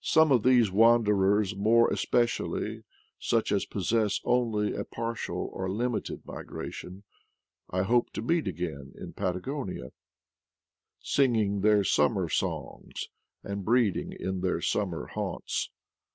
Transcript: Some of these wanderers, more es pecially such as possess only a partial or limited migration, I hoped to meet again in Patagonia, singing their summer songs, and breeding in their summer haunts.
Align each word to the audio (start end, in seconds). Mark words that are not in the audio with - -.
Some 0.00 0.32
of 0.32 0.44
these 0.44 0.70
wanderers, 0.72 1.54
more 1.54 1.92
es 1.92 2.06
pecially 2.06 2.84
such 3.18 3.52
as 3.52 3.66
possess 3.66 4.18
only 4.24 4.72
a 4.72 4.82
partial 4.82 5.50
or 5.52 5.68
limited 5.70 6.24
migration, 6.24 7.02
I 7.68 7.82
hoped 7.82 8.14
to 8.14 8.22
meet 8.22 8.48
again 8.48 8.94
in 8.96 9.12
Patagonia, 9.12 9.92
singing 11.02 11.60
their 11.60 11.84
summer 11.84 12.30
songs, 12.30 13.08
and 13.42 13.62
breeding 13.62 14.14
in 14.18 14.40
their 14.40 14.62
summer 14.62 15.08
haunts. 15.08 15.68